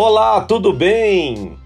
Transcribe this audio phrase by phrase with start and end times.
[0.00, 1.58] Olá, tudo bem?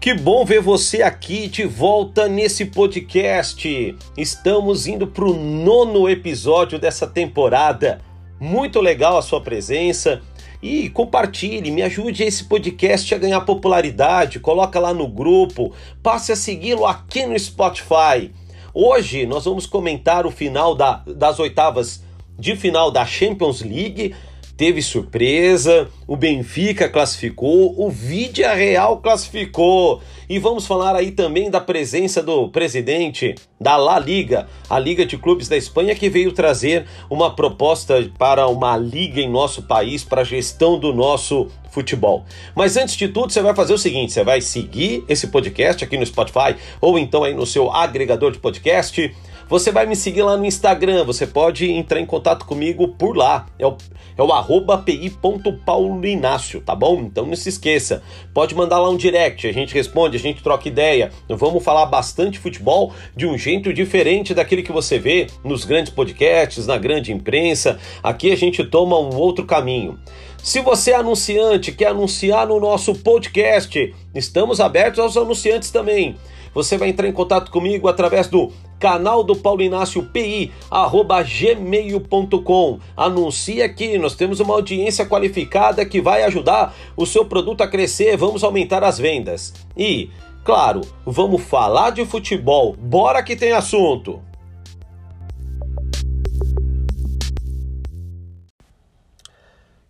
[0.00, 3.94] Que bom ver você aqui de volta nesse podcast.
[4.16, 8.00] Estamos indo para o nono episódio dessa temporada.
[8.40, 10.22] Muito legal a sua presença.
[10.62, 14.40] E compartilhe, me ajude esse podcast a ganhar popularidade.
[14.40, 18.32] Coloca lá no grupo, passe a segui-lo aqui no Spotify.
[18.72, 22.02] Hoje nós vamos comentar o final da, das oitavas
[22.38, 24.14] de final da Champions League
[24.62, 30.00] teve surpresa, o Benfica classificou, o Vídea Real classificou.
[30.28, 35.18] E vamos falar aí também da presença do presidente da La Liga, a Liga de
[35.18, 40.20] Clubes da Espanha, que veio trazer uma proposta para uma liga em nosso país, para
[40.20, 42.24] a gestão do nosso futebol.
[42.54, 45.96] Mas antes de tudo, você vai fazer o seguinte: você vai seguir esse podcast aqui
[45.96, 49.12] no Spotify ou então aí no seu agregador de podcast
[49.52, 53.44] você vai me seguir lá no Instagram, você pode entrar em contato comigo por lá.
[53.58, 53.76] É o,
[54.16, 57.00] é o arroba pi.paulinácio, tá bom?
[57.00, 58.02] Então não se esqueça.
[58.32, 61.10] Pode mandar lá um direct, a gente responde, a gente troca ideia.
[61.28, 66.66] Vamos falar bastante futebol de um jeito diferente daquele que você vê nos grandes podcasts,
[66.66, 67.78] na grande imprensa.
[68.02, 69.98] Aqui a gente toma um outro caminho.
[70.42, 76.16] Se você é anunciante, quer anunciar no nosso podcast, estamos abertos aos anunciantes também.
[76.52, 82.80] Você vai entrar em contato comigo através do canal do Paulo Inácio PI, arroba gmail.com.
[82.96, 88.16] Anuncie aqui, nós temos uma audiência qualificada que vai ajudar o seu produto a crescer,
[88.16, 89.54] vamos aumentar as vendas.
[89.76, 90.10] E,
[90.42, 94.20] claro, vamos falar de futebol, bora que tem assunto!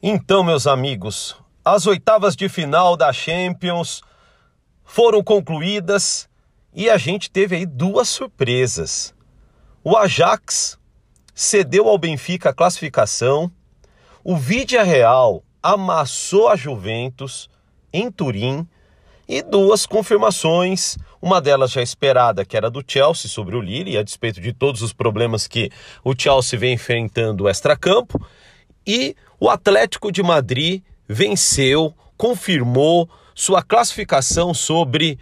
[0.05, 4.03] Então, meus amigos, as oitavas de final da Champions
[4.85, 6.29] foram concluídas
[6.75, 9.15] e a gente teve aí duas surpresas.
[9.85, 10.77] O Ajax
[11.33, 13.49] cedeu ao Benfica a classificação,
[14.25, 17.49] o Vidia Real amassou a Juventus
[17.93, 18.67] em Turim
[19.29, 24.03] e duas confirmações, uma delas já esperada, que era do Chelsea sobre o Lille, a
[24.03, 25.71] despeito de todos os problemas que
[26.03, 28.21] o Chelsea vem enfrentando extra-campo,
[28.85, 35.19] e o Atlético de Madrid venceu, confirmou sua classificação sobre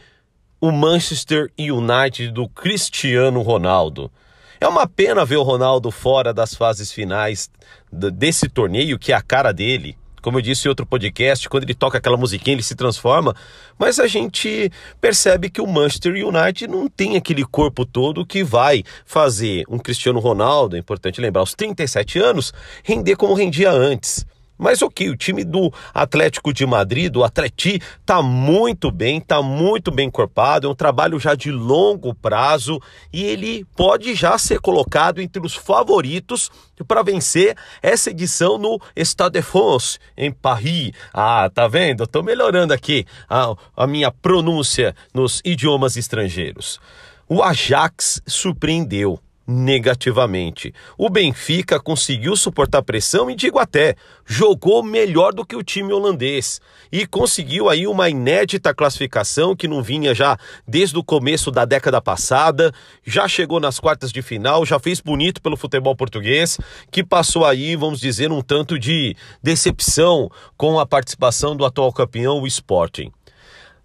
[0.61, 4.13] o Manchester United do Cristiano Ronaldo.
[4.61, 7.51] É uma pena ver o Ronaldo fora das fases finais
[7.91, 9.97] desse torneio, que é a cara dele.
[10.21, 13.35] Como eu disse em outro podcast, quando ele toca aquela musiquinha, ele se transforma.
[13.79, 14.71] Mas a gente
[15.01, 20.21] percebe que o Manchester United não tem aquele corpo todo que vai fazer um Cristiano
[20.21, 22.53] Ronaldo, é importante lembrar, aos 37 anos,
[22.85, 24.27] render como rendia antes.
[24.61, 29.91] Mas ok, o time do Atlético de Madrid, do Atleti, tá muito bem, tá muito
[29.91, 32.79] bem encorpado, é um trabalho já de longo prazo
[33.11, 36.51] e ele pode já ser colocado entre os favoritos
[36.87, 40.93] para vencer essa edição no Stade de France, em Paris.
[41.13, 42.03] Ah, tá vendo?
[42.03, 46.79] Eu tô melhorando aqui a, a minha pronúncia nos idiomas estrangeiros.
[47.27, 49.19] O Ajax surpreendeu
[49.51, 50.73] negativamente.
[50.97, 56.61] O Benfica conseguiu suportar pressão e digo até, jogou melhor do que o time holandês
[56.93, 62.01] e conseguiu aí uma inédita classificação que não vinha já desde o começo da década
[62.01, 62.73] passada,
[63.05, 66.57] já chegou nas quartas de final, já fez bonito pelo futebol português,
[66.91, 72.41] que passou aí, vamos dizer, um tanto de decepção com a participação do atual campeão,
[72.41, 73.11] o Sporting.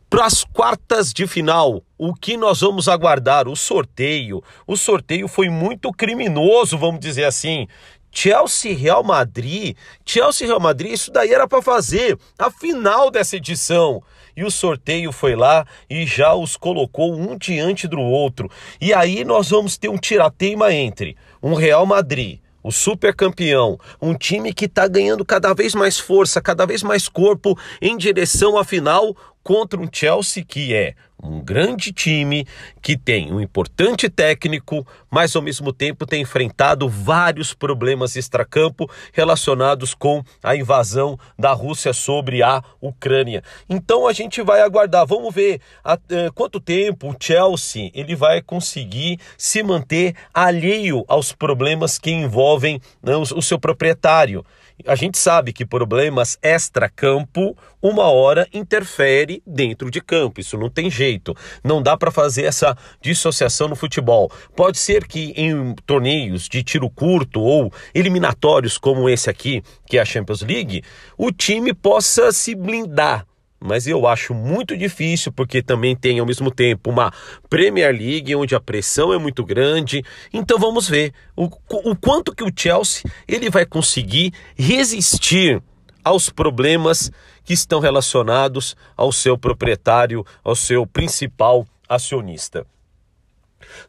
[0.10, 3.48] Para as quartas de final, o que nós vamos aguardar?
[3.48, 4.42] O sorteio.
[4.68, 7.68] O sorteio foi muito criminoso, vamos dizer assim.
[8.12, 14.02] Chelsea Real Madrid, Chelsea Real Madrid, isso daí era para fazer a final dessa edição.
[14.38, 18.50] E o sorteio foi lá e já os colocou um diante do outro.
[18.80, 24.14] E aí nós vamos ter um tirateima entre um Real Madrid, o super campeão, um
[24.14, 28.64] time que está ganhando cada vez mais força, cada vez mais corpo em direção à
[28.64, 29.16] final,
[29.46, 32.48] contra um Chelsea que é um grande time,
[32.82, 39.94] que tem um importante técnico, mas ao mesmo tempo tem enfrentado vários problemas extracampo relacionados
[39.94, 43.44] com a invasão da Rússia sobre a Ucrânia.
[43.70, 48.42] Então a gente vai aguardar, vamos ver a, eh, quanto tempo o Chelsea ele vai
[48.42, 54.44] conseguir se manter alheio aos problemas que envolvem né, o seu proprietário.
[54.86, 60.42] A gente sabe que problemas extra-campo, uma hora interfere dentro de campo.
[60.42, 61.36] Isso não tem jeito.
[61.64, 64.30] Não dá para fazer essa dissociação no futebol.
[64.56, 70.02] Pode ser que em torneios de tiro curto ou eliminatórios como esse aqui, que é
[70.02, 70.84] a Champions League,
[71.18, 73.26] o time possa se blindar
[73.60, 77.12] mas eu acho muito difícil porque também tem ao mesmo tempo uma
[77.50, 80.04] Premier League onde a pressão é muito grande.
[80.32, 85.62] Então vamos ver o, o quanto que o Chelsea ele vai conseguir resistir
[86.04, 87.12] aos problemas
[87.44, 92.66] que estão relacionados ao seu proprietário, ao seu principal acionista.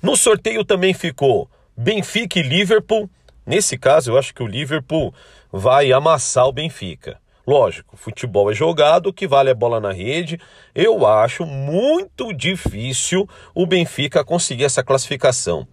[0.02, 3.10] No sorteio também ficou Benfica e Liverpool.
[3.44, 5.14] Nesse caso, eu acho que o Liverpool
[5.52, 7.20] vai amassar o Benfica.
[7.46, 10.40] Lógico, futebol é jogado, o que vale é bola na rede.
[10.74, 15.66] Eu acho muito difícil o Benfica conseguir essa classificação.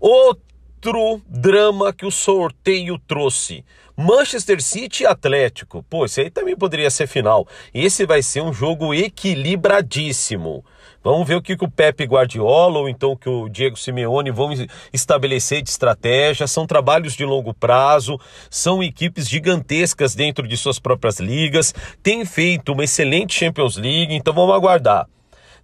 [0.00, 3.64] Outro drama que o sorteio trouxe.
[3.96, 5.82] Manchester City e Atlético.
[5.88, 7.46] Pô, esse aí também poderia ser final.
[7.72, 10.64] Esse vai ser um jogo equilibradíssimo.
[11.06, 14.50] Vamos ver o que, que o Pepe Guardiola ou então que o Diego Simeone vão
[14.92, 16.48] estabelecer de estratégia.
[16.48, 18.18] São trabalhos de longo prazo,
[18.50, 21.72] são equipes gigantescas dentro de suas próprias ligas,
[22.02, 25.06] têm feito uma excelente Champions League, então vamos aguardar.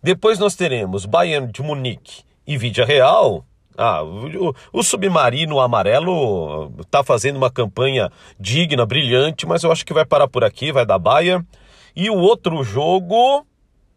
[0.00, 3.44] Depois nós teremos Bayern de Munique e Vídea Real.
[3.76, 9.92] Ah, o, o, Submarino Amarelo está fazendo uma campanha digna, brilhante, mas eu acho que
[9.92, 11.44] vai parar por aqui, vai dar Bayern.
[11.96, 13.44] E o outro jogo.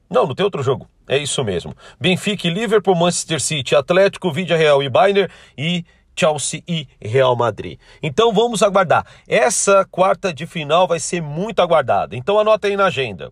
[0.10, 0.88] Não, não tem outro jogo.
[1.08, 1.76] É isso mesmo.
[2.00, 5.86] Benfica Liverpool, Manchester City, Atlético, Vídea Real e Bayern e
[6.16, 7.78] Chelsea e Real Madrid.
[8.02, 9.06] Então vamos aguardar.
[9.28, 12.16] Essa quarta de final vai ser muito aguardada.
[12.16, 13.32] Então anota aí na agenda.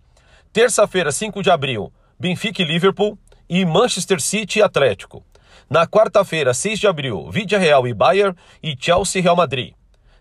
[0.51, 3.17] Terça-feira, 5 de abril, Benfica e Liverpool
[3.49, 5.23] e Manchester City e Atlético.
[5.69, 9.73] Na quarta-feira, 6 de abril, Vídea Real e Bayern e Chelsea e Real Madrid.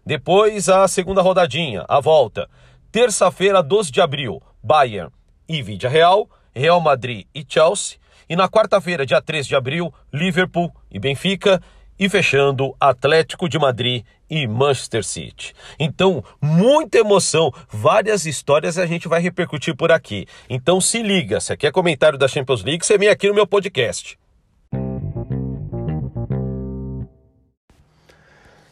[0.05, 2.49] Depois a segunda rodadinha, a volta.
[2.91, 5.11] Terça-feira, 12 de abril, Bayern
[5.49, 7.99] e Vídea Real Real Madrid e Chelsea.
[8.29, 11.63] E na quarta-feira, dia 3 de abril, Liverpool e Benfica.
[11.99, 15.55] E fechando, Atlético de Madrid e Manchester City.
[15.79, 20.27] Então, muita emoção, várias histórias a gente vai repercutir por aqui.
[20.49, 24.19] Então se liga, se quer comentário da Champions League, você vem aqui no meu podcast.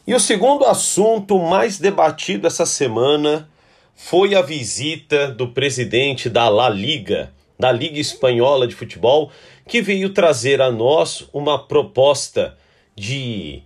[0.07, 3.47] E o segundo assunto mais debatido essa semana
[3.95, 7.31] foi a visita do presidente da La Liga,
[7.61, 9.31] da Liga Espanhola de Futebol,
[9.67, 12.57] que veio trazer a nós uma proposta
[12.95, 13.61] de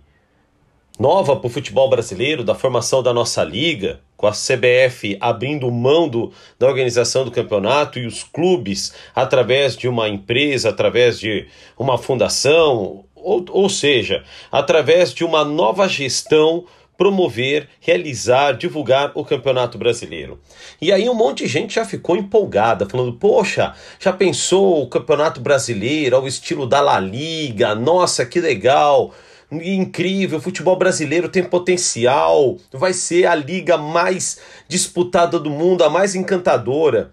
[0.98, 6.10] nova para o futebol brasileiro, da formação da nossa liga, com a CBF abrindo mão
[6.10, 11.48] do, da organização do campeonato e os clubes, através de uma empresa, através de
[11.78, 14.22] uma fundação, ou, ou seja,
[14.52, 16.66] através de uma nova gestão
[16.96, 20.40] promover, realizar, divulgar o Campeonato Brasileiro.
[20.80, 25.40] E aí um monte de gente já ficou empolgada, falando: "Poxa, já pensou o Campeonato
[25.40, 27.74] Brasileiro ao estilo da La Liga?
[27.74, 29.14] Nossa, que legal!"
[29.50, 35.90] incrível, o futebol brasileiro tem potencial, vai ser a liga mais disputada do mundo, a
[35.90, 37.12] mais encantadora.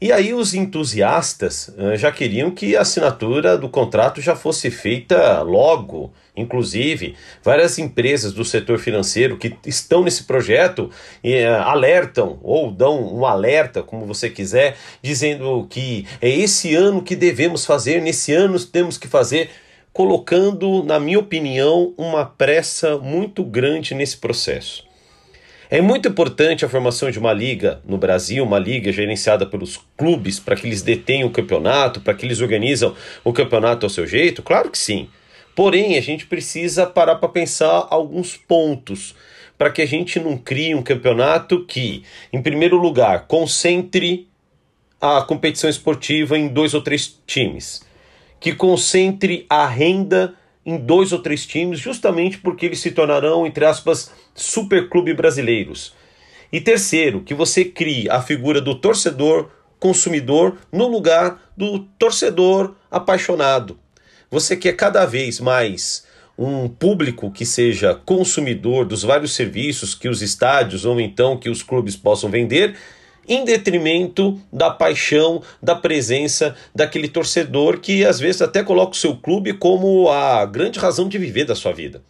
[0.00, 5.42] E aí os entusiastas eh, já queriam que a assinatura do contrato já fosse feita
[5.42, 6.10] logo.
[6.34, 10.90] Inclusive, várias empresas do setor financeiro que estão nesse projeto
[11.22, 17.14] eh, alertam ou dão um alerta, como você quiser, dizendo que é esse ano que
[17.14, 19.50] devemos fazer, nesse ano temos que fazer,
[19.92, 24.88] colocando, na minha opinião, uma pressa muito grande nesse processo.
[25.72, 30.40] É muito importante a formação de uma liga no Brasil, uma liga gerenciada pelos clubes,
[30.40, 34.42] para que eles detenham o campeonato, para que eles organizam o campeonato ao seu jeito?
[34.42, 35.08] Claro que sim.
[35.54, 39.14] Porém, a gente precisa parar para pensar alguns pontos
[39.56, 42.02] para que a gente não crie um campeonato que,
[42.32, 44.26] em primeiro lugar, concentre
[45.00, 47.86] a competição esportiva em dois ou três times,
[48.40, 53.64] que concentre a renda em dois ou três times, justamente porque eles se tornarão, entre
[53.64, 55.94] aspas, superclube brasileiros.
[56.52, 63.78] E terceiro, que você crie a figura do torcedor consumidor no lugar do torcedor apaixonado.
[64.30, 66.06] Você quer cada vez mais
[66.38, 71.62] um público que seja consumidor dos vários serviços que os estádios ou então que os
[71.62, 72.76] clubes possam vender
[73.30, 79.16] em detrimento da paixão, da presença daquele torcedor que às vezes até coloca o seu
[79.16, 82.02] clube como a grande razão de viver da sua vida.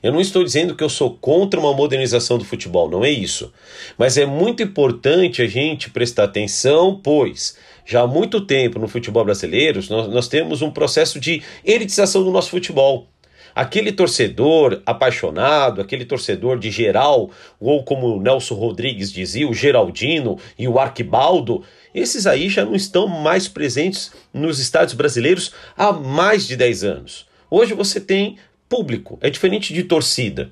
[0.00, 3.52] Eu não estou dizendo que eu sou contra uma modernização do futebol, não é isso.
[3.98, 9.24] Mas é muito importante a gente prestar atenção, pois já há muito tempo no futebol
[9.24, 13.09] brasileiro nós, nós temos um processo de elitização do nosso futebol.
[13.54, 20.38] Aquele torcedor apaixonado, aquele torcedor de geral, ou como o Nelson Rodrigues dizia, o Geraldino
[20.58, 21.62] e o Arquibaldo,
[21.94, 27.26] esses aí já não estão mais presentes nos estádios brasileiros há mais de 10 anos.
[27.50, 28.36] Hoje você tem
[28.68, 30.50] público, é diferente de torcida.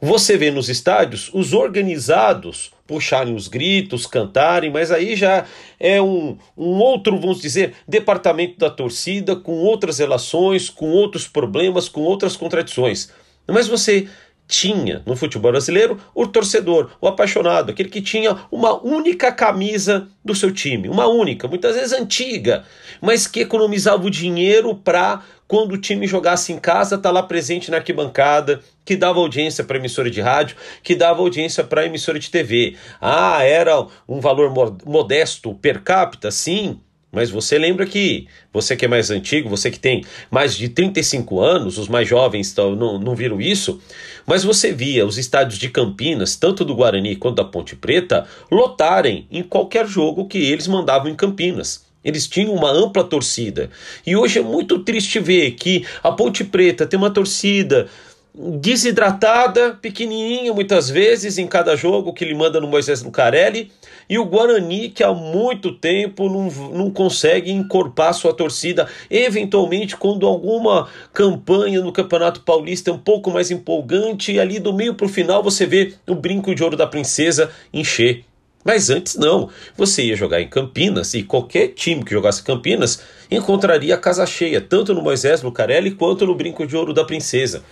[0.00, 5.44] Você vê nos estádios os organizados puxarem os gritos, cantarem, mas aí já
[5.78, 11.88] é um, um outro, vamos dizer, departamento da torcida com outras relações, com outros problemas,
[11.88, 13.10] com outras contradições.
[13.46, 14.08] Mas você
[14.48, 20.34] tinha no futebol brasileiro o torcedor, o apaixonado, aquele que tinha uma única camisa do
[20.34, 22.64] seu time, uma única, muitas vezes antiga,
[23.02, 27.70] mas que economizava o dinheiro para quando o time jogasse em casa, tá lá presente
[27.70, 32.30] na arquibancada, que dava audiência para emissora de rádio, que dava audiência para emissora de
[32.30, 32.76] TV.
[33.00, 34.52] Ah, era um valor
[34.84, 36.78] modesto per capita, sim,
[37.10, 41.40] mas você lembra que você que é mais antigo, você que tem mais de 35
[41.40, 43.80] anos, os mais jovens não, não viram isso,
[44.26, 49.26] mas você via os estádios de Campinas, tanto do Guarani quanto da Ponte Preta, lotarem
[49.30, 51.87] em qualquer jogo que eles mandavam em Campinas.
[52.04, 53.70] Eles tinham uma ampla torcida.
[54.06, 57.88] E hoje é muito triste ver que a Ponte Preta tem uma torcida
[58.34, 63.72] desidratada, pequenininha muitas vezes em cada jogo que ele manda no Moisés Lucarelli,
[64.08, 70.24] e o Guarani que há muito tempo não, não consegue encorpar sua torcida, eventualmente quando
[70.24, 75.06] alguma campanha no Campeonato Paulista é um pouco mais empolgante, e ali do meio para
[75.06, 78.27] o final você vê o brinco de ouro da princesa encher.
[78.68, 83.94] Mas antes não, você ia jogar em Campinas e qualquer time que jogasse Campinas encontraria
[83.94, 87.64] a casa cheia, tanto no Moisés Lucarelli quanto no Brinco de Ouro da Princesa.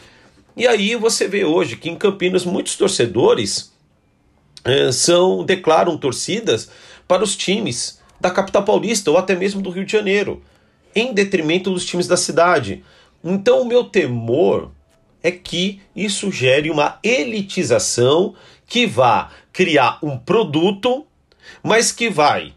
[0.56, 3.74] E aí você vê hoje que em Campinas muitos torcedores
[4.64, 6.70] é, são declaram torcidas
[7.06, 10.42] para os times da capital paulista ou até mesmo do Rio de Janeiro,
[10.94, 12.82] em detrimento dos times da cidade.
[13.22, 14.70] Então o meu temor
[15.22, 18.34] é que isso gere uma elitização
[18.66, 21.06] que vá criar um produto,
[21.62, 22.52] mas que vai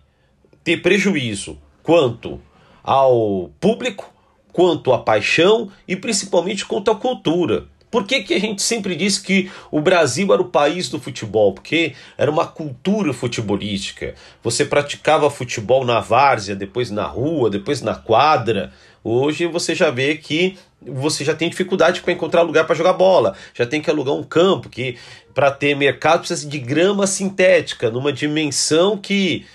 [0.64, 2.42] ter prejuízo quanto
[2.84, 4.12] ao público,
[4.52, 7.68] quanto à paixão e principalmente quanto à cultura.
[7.92, 11.54] Por que, que a gente sempre diz que o Brasil era o país do futebol?
[11.54, 14.14] Porque era uma cultura futebolística.
[14.44, 18.72] Você praticava futebol na várzea, depois na rua, depois na quadra.
[19.04, 23.36] Hoje você já vê que você já tem dificuldade para encontrar lugar para jogar bola,
[23.54, 24.98] já tem que alugar um campo que
[25.34, 29.46] para ter mercado precisa de grama sintética numa dimensão que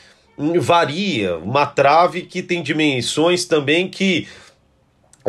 [0.60, 4.28] varia, uma trave que tem dimensões também que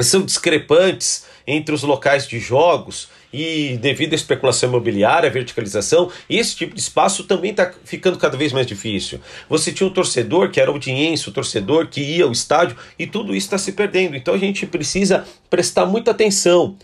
[0.01, 6.74] são discrepantes entre os locais de jogos e devido à especulação imobiliária, verticalização, esse tipo
[6.74, 9.20] de espaço também está ficando cada vez mais difícil.
[9.50, 13.36] Você tinha um torcedor que era audiência, o torcedor que ia ao estádio e tudo
[13.36, 14.15] isso está se perdendo.
[14.15, 16.75] Então a gente precisa prestar muita atenção,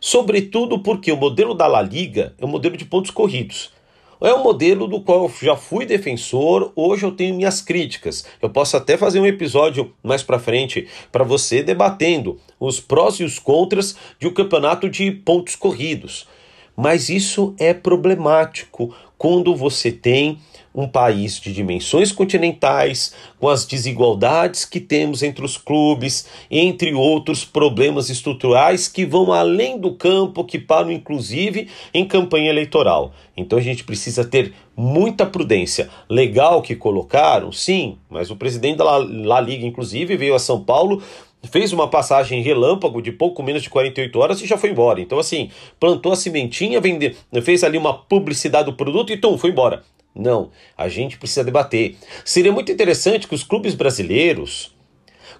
[0.00, 3.73] sobretudo porque o modelo da La Liga é um modelo de pontos corridos.
[4.24, 8.24] É um modelo do qual eu já fui defensor, hoje eu tenho minhas críticas.
[8.40, 13.24] Eu posso até fazer um episódio mais para frente para você debatendo os prós e
[13.24, 16.26] os contras de um campeonato de pontos corridos.
[16.76, 20.38] Mas isso é problemático quando você tem
[20.74, 27.44] um país de dimensões continentais, com as desigualdades que temos entre os clubes, entre outros
[27.44, 33.12] problemas estruturais que vão além do campo, que param inclusive em campanha eleitoral.
[33.36, 35.88] Então a gente precisa ter muita prudência.
[36.10, 41.00] Legal que colocaram, sim, mas o presidente da La Liga, inclusive, veio a São Paulo
[41.50, 45.00] fez uma passagem relâmpago de pouco menos de 48 horas e já foi embora.
[45.00, 49.50] Então, assim, plantou a sementinha, vende, fez ali uma publicidade do produto e tum, foi
[49.50, 49.82] embora.
[50.14, 51.96] Não, a gente precisa debater.
[52.24, 54.72] Seria muito interessante que os clubes brasileiros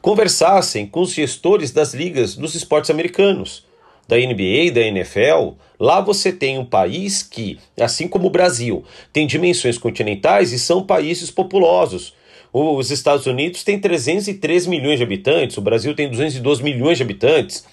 [0.02, 3.64] conversassem com os gestores das ligas dos esportes americanos,
[4.08, 5.52] da NBA, da NFL.
[5.78, 10.82] Lá você tem um país que, assim como o Brasil, tem dimensões continentais e são
[10.82, 12.12] países populosos.
[12.56, 17.64] Os Estados Unidos têm 303 milhões de habitantes, o Brasil tem 212 milhões de habitantes.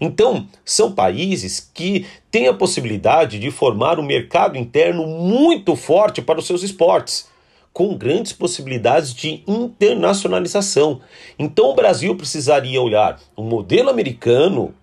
[0.00, 6.38] Então, são países que têm a possibilidade de formar um mercado interno muito forte para
[6.38, 7.28] os seus esportes,
[7.74, 11.02] com grandes possibilidades de internacionalização.
[11.38, 14.74] Então, o Brasil precisaria olhar o modelo americano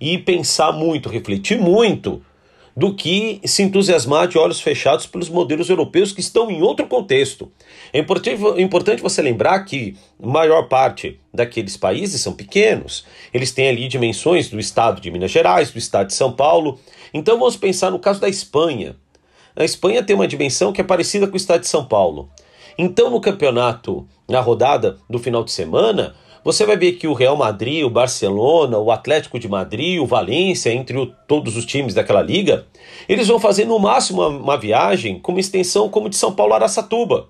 [0.00, 2.20] e pensar muito, refletir muito
[2.76, 7.50] do que se entusiasmar de olhos fechados pelos modelos europeus que estão em outro contexto.
[7.92, 13.06] É importante você lembrar que a maior parte daqueles países são pequenos.
[13.32, 16.78] Eles têm ali dimensões do estado de Minas Gerais, do estado de São Paulo.
[17.12, 18.96] Então vamos pensar no caso da Espanha.
[19.56, 22.28] A Espanha tem uma dimensão que é parecida com o estado de São Paulo.
[22.76, 26.14] Então no campeonato, na rodada do final de semana,
[26.44, 30.72] você vai ver que o Real Madrid, o Barcelona, o Atlético de Madrid, o Valência,
[30.72, 32.66] entre o, todos os times daquela liga,
[33.08, 36.52] eles vão fazer no máximo uma, uma viagem com uma extensão como de São Paulo
[36.52, 37.28] a Araçatuba.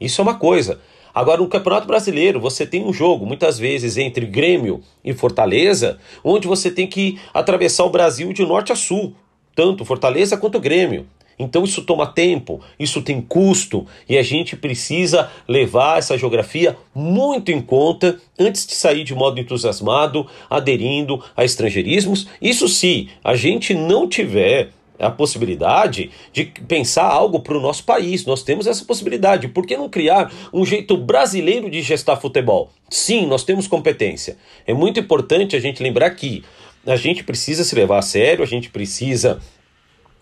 [0.00, 0.80] Isso é uma coisa.
[1.14, 6.46] Agora, no Campeonato Brasileiro, você tem um jogo, muitas vezes, entre Grêmio e Fortaleza, onde
[6.46, 9.14] você tem que atravessar o Brasil de norte a sul,
[9.54, 11.06] tanto Fortaleza quanto Grêmio.
[11.38, 17.52] Então isso toma tempo, isso tem custo e a gente precisa levar essa geografia muito
[17.52, 22.26] em conta antes de sair de modo entusiasmado, aderindo a estrangeirismos.
[22.42, 28.24] Isso se a gente não tiver a possibilidade de pensar algo para o nosso país.
[28.26, 29.48] Nós temos essa possibilidade.
[29.48, 32.70] Por que não criar um jeito brasileiro de gestar futebol?
[32.90, 34.36] Sim, nós temos competência.
[34.66, 36.44] É muito importante a gente lembrar que
[36.86, 39.40] a gente precisa se levar a sério, a gente precisa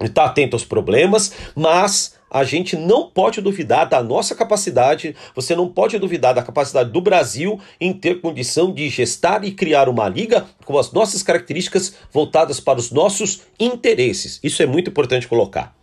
[0.01, 5.69] estar atento aos problemas, mas a gente não pode duvidar da nossa capacidade, você não
[5.69, 10.47] pode duvidar da capacidade do Brasil em ter condição de gestar e criar uma liga
[10.65, 14.41] com as nossas características voltadas para os nossos interesses.
[14.43, 15.75] Isso é muito importante colocar.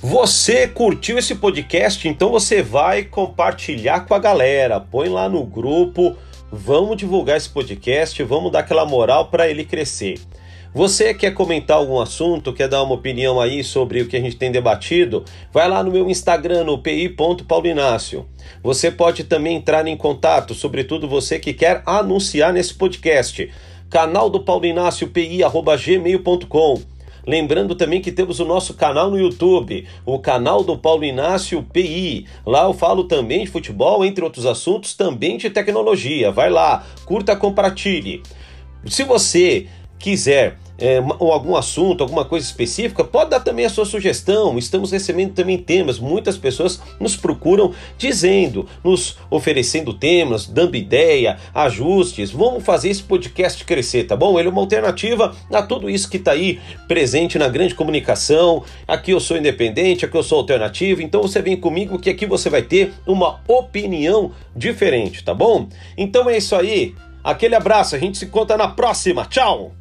[0.00, 2.08] Você curtiu esse podcast?
[2.08, 4.80] Então você vai compartilhar com a galera.
[4.80, 6.16] Põe lá no grupo
[6.50, 10.18] Vamos divulgar esse podcast, vamos dar aquela moral para ele crescer.
[10.74, 14.36] Você quer comentar algum assunto, quer dar uma opinião aí sobre o que a gente
[14.36, 15.24] tem debatido?
[15.52, 18.26] Vai lá no meu Instagram, no pi.paulinácio.
[18.62, 23.50] Você pode também entrar em contato, sobretudo você que quer anunciar nesse podcast.
[23.90, 26.82] Canal do Paulinácio, pi.gmail.com.
[27.28, 32.24] Lembrando também que temos o nosso canal no YouTube, o canal do Paulo Inácio PI.
[32.46, 36.32] Lá eu falo também de futebol, entre outros assuntos, também de tecnologia.
[36.32, 38.22] Vai lá, curta, compartilhe.
[38.86, 39.66] Se você
[39.98, 44.56] quiser é, ou algum assunto, alguma coisa específica, pode dar também a sua sugestão.
[44.56, 45.98] Estamos recebendo também temas.
[45.98, 52.30] Muitas pessoas nos procuram dizendo, nos oferecendo temas, dando ideia, ajustes.
[52.30, 54.38] Vamos fazer esse podcast crescer, tá bom?
[54.38, 58.62] Ele é uma alternativa a tudo isso que está aí presente na grande comunicação.
[58.86, 61.02] Aqui eu sou independente, aqui eu sou alternativo.
[61.02, 65.68] Então você vem comigo que aqui você vai ter uma opinião diferente, tá bom?
[65.96, 66.94] Então é isso aí.
[67.24, 69.26] Aquele abraço, a gente se conta na próxima.
[69.26, 69.72] Tchau!